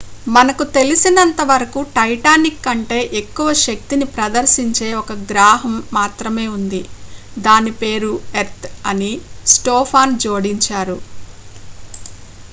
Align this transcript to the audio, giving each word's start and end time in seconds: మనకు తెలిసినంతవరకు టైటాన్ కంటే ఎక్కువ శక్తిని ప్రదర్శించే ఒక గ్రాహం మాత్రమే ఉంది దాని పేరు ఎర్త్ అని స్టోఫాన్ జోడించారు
మనకు 0.27 0.63
తెలిసినంతవరకు 0.75 1.79
టైటాన్ 1.97 2.45
కంటే 2.63 2.97
ఎక్కువ 3.19 3.49
శక్తిని 3.61 4.05
ప్రదర్శించే 4.15 4.87
ఒక 5.01 5.17
గ్రాహం 5.29 5.75
మాత్రమే 5.93 6.45
ఉంది 6.55 6.81
దాని 7.39 7.73
పేరు 7.81 8.11
ఎర్త్ 8.41 8.67
అని 8.91 9.11
స్టోఫాన్ 9.53 10.15
జోడించారు 10.25 10.97